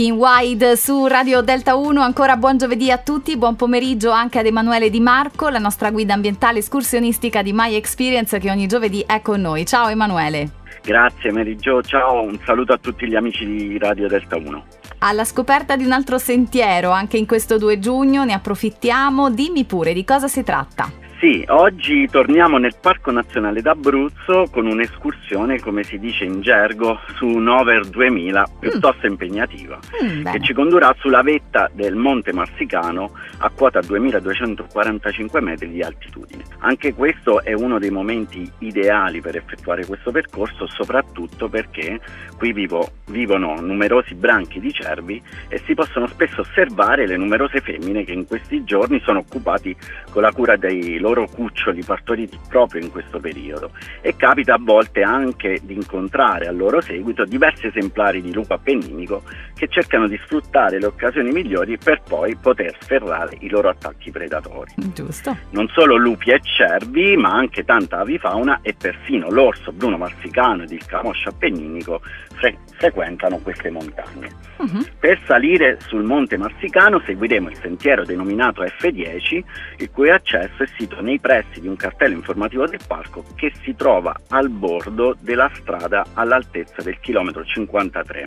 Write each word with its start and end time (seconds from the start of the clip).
Walking 0.00 0.18
Wide 0.18 0.76
su 0.76 1.06
Radio 1.06 1.42
Delta 1.42 1.74
1. 1.74 2.00
Ancora 2.00 2.38
buon 2.38 2.56
giovedì 2.56 2.90
a 2.90 2.96
tutti, 2.96 3.36
buon 3.36 3.54
pomeriggio 3.54 4.10
anche 4.10 4.38
ad 4.38 4.46
Emanuele 4.46 4.88
Di 4.88 4.98
Marco, 4.98 5.50
la 5.50 5.58
nostra 5.58 5.90
guida 5.90 6.14
ambientale 6.14 6.60
escursionistica 6.60 7.42
di 7.42 7.52
My 7.52 7.74
Experience 7.74 8.38
che 8.38 8.50
ogni 8.50 8.66
giovedì 8.66 9.04
è 9.06 9.20
con 9.20 9.42
noi. 9.42 9.66
Ciao 9.66 9.88
Emanuele. 9.88 10.52
Grazie 10.82 11.30
Jo, 11.56 11.82
ciao, 11.82 12.22
un 12.22 12.38
saluto 12.46 12.72
a 12.72 12.78
tutti 12.78 13.06
gli 13.06 13.14
amici 13.14 13.44
di 13.44 13.76
Radio 13.76 14.08
Delta 14.08 14.38
1. 14.38 14.64
Alla 15.00 15.24
scoperta 15.24 15.76
di 15.76 15.84
un 15.84 15.92
altro 15.92 16.16
sentiero 16.16 16.92
anche 16.92 17.18
in 17.18 17.26
questo 17.26 17.58
2 17.58 17.78
giugno, 17.78 18.24
ne 18.24 18.32
approfittiamo. 18.32 19.28
Dimmi 19.28 19.64
pure 19.64 19.92
di 19.92 20.04
cosa 20.04 20.28
si 20.28 20.42
tratta. 20.42 20.99
Sì, 21.20 21.44
oggi 21.48 22.08
torniamo 22.10 22.56
nel 22.56 22.76
Parco 22.80 23.10
Nazionale 23.10 23.60
d'Abruzzo 23.60 24.46
con 24.50 24.64
un'escursione, 24.64 25.60
come 25.60 25.84
si 25.84 25.98
dice 25.98 26.24
in 26.24 26.40
gergo, 26.40 26.98
su 27.16 27.26
un 27.26 27.46
over 27.46 27.86
2000 27.86 28.46
piuttosto 28.58 29.06
mm. 29.06 29.10
impegnativa, 29.10 29.78
mm, 30.02 30.24
che 30.24 30.40
ci 30.40 30.54
condurrà 30.54 30.96
sulla 30.98 31.20
vetta 31.20 31.68
del 31.74 31.94
Monte 31.94 32.32
Marsicano 32.32 33.12
a 33.40 33.50
quota 33.50 33.80
2245 33.80 35.42
metri 35.42 35.68
di 35.68 35.82
altitudine. 35.82 36.42
Anche 36.60 36.94
questo 36.94 37.44
è 37.44 37.52
uno 37.52 37.78
dei 37.78 37.90
momenti 37.90 38.50
ideali 38.60 39.20
per 39.20 39.36
effettuare 39.36 39.84
questo 39.84 40.10
percorso, 40.10 40.66
soprattutto 40.68 41.50
perché 41.50 42.00
qui 42.38 42.54
vivo, 42.54 42.92
vivono 43.08 43.60
numerosi 43.60 44.14
branchi 44.14 44.58
di 44.58 44.72
cervi 44.72 45.22
e 45.48 45.60
si 45.66 45.74
possono 45.74 46.06
spesso 46.06 46.40
osservare 46.40 47.06
le 47.06 47.18
numerose 47.18 47.60
femmine 47.60 48.04
che 48.04 48.12
in 48.12 48.26
questi 48.26 48.64
giorni 48.64 49.02
sono 49.04 49.18
occupati 49.18 49.76
con 50.10 50.22
la 50.22 50.32
cura 50.32 50.56
dei 50.56 50.98
loro 50.98 51.08
loro 51.10 51.26
cuccioli 51.26 51.82
partoriti 51.82 52.38
proprio 52.48 52.82
in 52.82 52.90
questo 52.90 53.18
periodo 53.18 53.72
e 54.00 54.14
capita 54.14 54.54
a 54.54 54.58
volte 54.60 55.02
anche 55.02 55.58
di 55.62 55.74
incontrare 55.74 56.46
al 56.46 56.56
loro 56.56 56.80
seguito 56.80 57.24
diversi 57.24 57.66
esemplari 57.66 58.22
di 58.22 58.32
lupo 58.32 58.54
appenninico 58.54 59.22
che 59.54 59.66
cercano 59.68 60.06
di 60.06 60.18
sfruttare 60.24 60.78
le 60.78 60.86
occasioni 60.86 61.32
migliori 61.32 61.76
per 61.78 62.00
poi 62.06 62.36
poter 62.36 62.76
sferrare 62.78 63.36
i 63.40 63.48
loro 63.48 63.68
attacchi 63.68 64.10
predatori. 64.10 64.72
Giusto. 64.94 65.36
Non 65.50 65.68
solo 65.68 65.96
lupi 65.96 66.30
e 66.30 66.40
cervi, 66.42 67.16
ma 67.16 67.32
anche 67.32 67.64
tanta 67.64 67.98
avifauna 67.98 68.60
e 68.62 68.74
persino 68.74 69.30
l'orso 69.30 69.72
bruno 69.72 69.96
marsicano 69.96 70.62
ed 70.62 70.70
il 70.70 70.86
camoscio 70.86 71.30
appenninico 71.30 72.00
fre- 72.34 72.56
frequentano 72.78 73.38
queste 73.38 73.70
montagne. 73.70 74.30
Uh-huh. 74.56 74.84
Per 74.98 75.18
salire 75.26 75.78
sul 75.86 76.02
monte 76.02 76.36
Marsicano 76.36 77.00
seguiremo 77.04 77.48
il 77.48 77.56
sentiero 77.56 78.04
denominato 78.04 78.62
F10, 78.62 79.42
il 79.78 79.90
cui 79.90 80.10
accesso 80.10 80.62
è 80.62 80.66
sito 80.76 80.99
nei 81.00 81.18
pressi 81.18 81.60
di 81.60 81.68
un 81.68 81.76
cartello 81.76 82.14
informativo 82.14 82.66
del 82.66 82.80
parco 82.86 83.24
che 83.34 83.52
si 83.62 83.74
trova 83.74 84.14
al 84.28 84.48
bordo 84.48 85.16
della 85.20 85.50
strada 85.54 86.06
all'altezza 86.14 86.82
del 86.82 86.98
chilometro 87.00 87.44
53. 87.44 88.26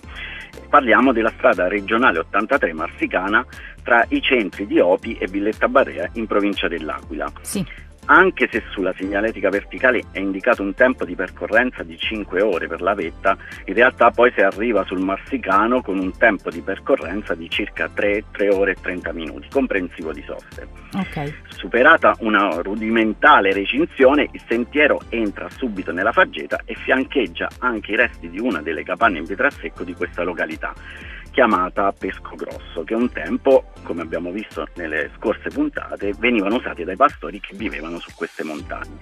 Parliamo 0.69 1.11
della 1.11 1.31
strada 1.37 1.67
regionale 1.67 2.19
83 2.19 2.73
Marsicana 2.73 3.45
tra 3.83 4.05
i 4.09 4.21
centri 4.21 4.65
di 4.65 4.79
Opi 4.79 5.17
e 5.17 5.27
Villetta 5.27 5.67
Barrea 5.67 6.09
in 6.13 6.27
provincia 6.27 6.67
dell'Aquila. 6.67 7.31
Sì 7.41 7.65
anche 8.05 8.47
se 8.51 8.63
sulla 8.71 8.93
segnaletica 8.97 9.49
verticale 9.49 10.03
è 10.11 10.19
indicato 10.19 10.61
un 10.61 10.73
tempo 10.73 11.05
di 11.05 11.15
percorrenza 11.15 11.83
di 11.83 11.97
5 11.97 12.41
ore 12.41 12.67
per 12.67 12.81
la 12.81 12.93
vetta, 12.93 13.37
in 13.65 13.73
realtà 13.73 14.11
poi 14.11 14.31
si 14.35 14.41
arriva 14.41 14.83
sul 14.83 14.99
Marsicano 14.99 15.81
con 15.81 15.99
un 15.99 16.15
tempo 16.17 16.49
di 16.49 16.61
percorrenza 16.61 17.35
di 17.35 17.49
circa 17.49 17.89
3, 17.89 18.25
3 18.31 18.49
ore 18.49 18.71
e 18.71 18.75
30 18.81 19.13
minuti, 19.13 19.47
comprensivo 19.49 20.11
di 20.11 20.23
soste. 20.25 20.67
Okay. 20.93 21.33
Superata 21.47 22.15
una 22.19 22.61
rudimentale 22.61 23.53
recinzione, 23.53 24.27
il 24.31 24.41
sentiero 24.47 25.01
entra 25.09 25.49
subito 25.49 25.91
nella 25.91 26.11
faggeta 26.11 26.61
e 26.65 26.75
fiancheggia 26.75 27.49
anche 27.59 27.91
i 27.91 27.95
resti 27.95 28.29
di 28.29 28.39
una 28.39 28.61
delle 28.61 28.83
capanne 28.83 29.19
in 29.19 29.25
pietrasecco 29.25 29.83
di 29.83 29.93
questa 29.93 30.23
località 30.23 30.73
chiamata 31.33 31.91
pesco 31.91 32.35
grosso, 32.35 32.83
che 32.83 32.93
un 32.93 33.11
tempo, 33.11 33.65
come 33.81 34.03
abbiamo 34.03 34.31
visto 34.31 34.67
nelle 34.75 35.09
scorse 35.17 35.49
puntate, 35.49 36.13
venivano 36.19 36.57
usati 36.57 36.83
dai 36.83 36.95
pastori 36.95 37.39
che 37.39 37.55
vivevano 37.57 37.97
su 37.97 38.11
queste 38.15 38.43
montagne. 38.43 38.97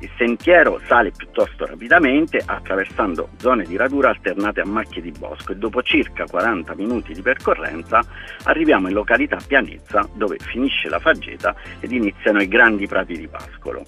Il 0.00 0.10
sentiero 0.18 0.78
sale 0.86 1.12
piuttosto 1.12 1.64
rapidamente 1.64 2.42
attraversando 2.44 3.30
zone 3.38 3.64
di 3.64 3.76
radura 3.76 4.10
alternate 4.10 4.60
a 4.60 4.66
macchie 4.66 5.00
di 5.00 5.10
bosco 5.10 5.52
e 5.52 5.56
dopo 5.56 5.82
circa 5.82 6.24
40 6.26 6.74
minuti 6.74 7.14
di 7.14 7.22
percorrenza 7.22 8.02
arriviamo 8.42 8.88
in 8.88 8.94
località 8.94 9.38
Pianezza 9.46 10.06
dove 10.12 10.36
finisce 10.38 10.90
la 10.90 10.98
faggeta 10.98 11.54
ed 11.80 11.92
iniziano 11.92 12.42
i 12.42 12.48
grandi 12.48 12.86
prati 12.86 13.16
di 13.16 13.28
pascolo 13.28 13.86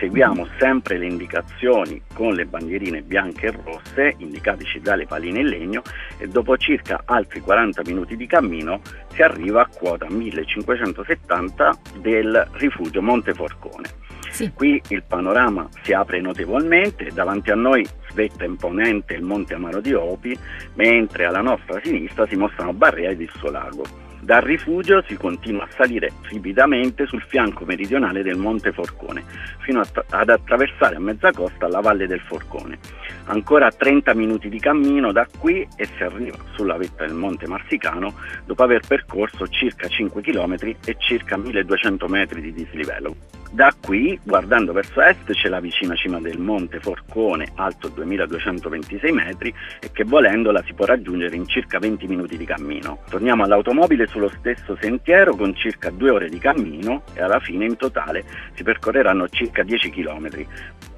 seguiamo 0.00 0.48
sempre 0.58 0.96
le 0.96 1.06
indicazioni 1.06 2.00
con 2.14 2.32
le 2.32 2.46
bandierine 2.46 3.02
bianche 3.02 3.48
e 3.48 3.50
rosse 3.62 4.14
indicatici 4.16 4.80
dalle 4.80 5.06
paline 5.06 5.40
in 5.40 5.46
legno 5.46 5.82
e 6.18 6.26
dopo 6.26 6.56
circa 6.56 7.02
altri 7.04 7.40
40 7.40 7.82
minuti 7.84 8.16
di 8.16 8.26
cammino 8.26 8.80
si 9.12 9.22
arriva 9.22 9.60
a 9.60 9.68
quota 9.68 10.06
1570 10.08 11.78
del 12.00 12.48
rifugio 12.52 13.02
Monteforcone. 13.02 14.08
Sì. 14.30 14.50
Qui 14.54 14.80
il 14.88 15.02
panorama 15.02 15.68
si 15.82 15.92
apre 15.92 16.20
notevolmente, 16.20 17.10
davanti 17.12 17.50
a 17.50 17.56
noi 17.56 17.86
svetta 18.08 18.44
imponente 18.44 19.14
il 19.14 19.22
Monte 19.22 19.54
Amaro 19.54 19.80
di 19.80 19.92
Opi, 19.92 20.36
mentre 20.74 21.26
alla 21.26 21.42
nostra 21.42 21.80
sinistra 21.82 22.26
si 22.26 22.36
mostrano 22.36 22.72
Barrea 22.72 23.10
ed 23.10 23.20
il 23.20 23.30
suo 23.36 23.50
lago. 23.50 24.09
Dal 24.22 24.42
rifugio 24.42 25.02
si 25.06 25.16
continua 25.16 25.64
a 25.64 25.68
salire 25.70 26.12
ripidamente 26.28 27.06
sul 27.06 27.22
fianco 27.22 27.64
meridionale 27.64 28.22
del 28.22 28.36
Monte 28.36 28.70
Forcone, 28.70 29.24
fino 29.60 29.80
ad 29.80 30.28
attraversare 30.28 30.96
a 30.96 31.00
mezza 31.00 31.32
costa 31.32 31.68
la 31.68 31.80
valle 31.80 32.06
del 32.06 32.20
Forcone. 32.20 32.78
Ancora 33.24 33.70
30 33.70 34.12
minuti 34.14 34.50
di 34.50 34.58
cammino 34.58 35.10
da 35.10 35.26
qui 35.38 35.66
e 35.74 35.86
si 35.86 36.02
arriva 36.02 36.36
sulla 36.54 36.76
vetta 36.76 37.06
del 37.06 37.14
Monte 37.14 37.46
Marsicano 37.46 38.14
dopo 38.44 38.62
aver 38.62 38.86
percorso 38.86 39.46
circa 39.48 39.88
5 39.88 40.20
km 40.20 40.54
e 40.84 40.96
circa 40.98 41.38
1200 41.38 42.06
metri 42.06 42.42
di 42.42 42.52
dislivello. 42.52 43.39
Da 43.52 43.74
qui, 43.84 44.16
guardando 44.22 44.72
verso 44.72 45.00
est, 45.00 45.32
c'è 45.32 45.48
la 45.48 45.58
vicina 45.58 45.96
cima 45.96 46.20
del 46.20 46.38
Monte 46.38 46.78
Forcone, 46.78 47.50
alto 47.56 47.88
2226 47.88 49.10
metri, 49.10 49.52
e 49.80 49.90
che 49.90 50.04
volendola 50.04 50.62
si 50.64 50.72
può 50.72 50.84
raggiungere 50.84 51.34
in 51.34 51.48
circa 51.48 51.80
20 51.80 52.06
minuti 52.06 52.36
di 52.36 52.44
cammino. 52.44 53.00
Torniamo 53.10 53.42
all'automobile 53.42 54.06
sullo 54.06 54.30
stesso 54.38 54.76
sentiero 54.80 55.34
con 55.34 55.52
circa 55.56 55.90
due 55.90 56.10
ore 56.10 56.28
di 56.28 56.38
cammino 56.38 57.02
e 57.12 57.22
alla 57.22 57.40
fine 57.40 57.64
in 57.64 57.76
totale 57.76 58.24
si 58.54 58.62
percorreranno 58.62 59.28
circa 59.28 59.64
10 59.64 59.90
km. 59.90 60.28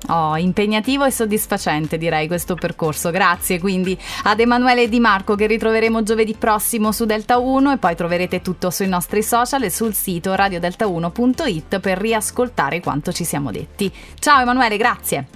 Oh, 0.09 0.37
impegnativo 0.37 1.05
e 1.05 1.13
soddisfacente 1.13 1.97
direi 1.97 2.27
questo 2.27 2.55
percorso. 2.55 3.11
Grazie 3.11 3.61
quindi 3.61 3.97
ad 4.25 4.41
Emanuele 4.41 4.89
Di 4.89 4.99
Marco 4.99 5.37
che 5.37 5.47
ritroveremo 5.47 6.03
giovedì 6.03 6.35
prossimo 6.35 6.91
su 6.91 7.07
Delta 7.07 7.39
1 7.39 7.73
e 7.73 7.77
poi 7.79 7.95
troverete 7.95 8.43
tutto 8.43 8.71
sui 8.71 8.89
nostri 8.89 9.23
social 9.23 9.63
e 9.63 9.71
sul 9.71 9.95
sito 9.95 10.35
radiodelta1.it 10.35 11.79
per 11.79 11.99
riascoltare 11.99 12.42
quanto 12.81 13.13
ci 13.13 13.25
siamo 13.25 13.51
detti. 13.51 13.93
Ciao 14.19 14.41
Emanuele, 14.41 14.77
grazie. 14.77 15.27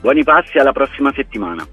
Buoni 0.00 0.24
passi 0.24 0.58
alla 0.58 0.72
prossima 0.72 1.12
settimana. 1.14 1.66